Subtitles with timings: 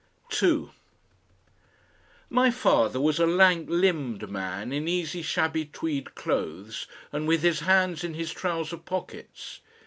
[0.31, 0.71] 2
[2.31, 7.59] My father was a lank limbed man in easy shabby tweed clothes and with his
[7.59, 9.59] hands in his trouser pockets.